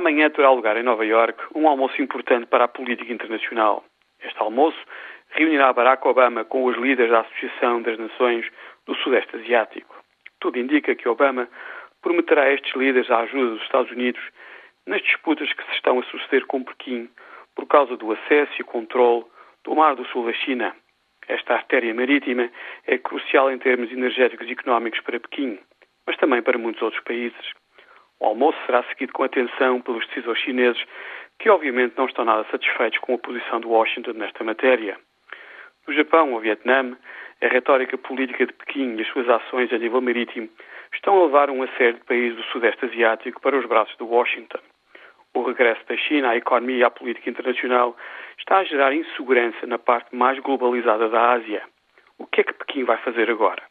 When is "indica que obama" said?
10.58-11.46